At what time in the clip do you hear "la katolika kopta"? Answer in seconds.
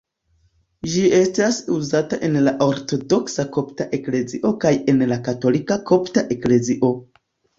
5.13-6.27